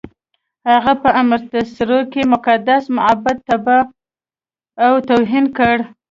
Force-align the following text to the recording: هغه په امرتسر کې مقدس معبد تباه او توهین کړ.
هغه 0.71 0.93
په 1.03 1.09
امرتسر 1.21 1.89
کې 2.11 2.21
مقدس 2.33 2.83
معبد 2.95 3.37
تباه 3.47 3.83
او 4.85 4.93
توهین 5.09 5.45
کړ. 5.57 5.75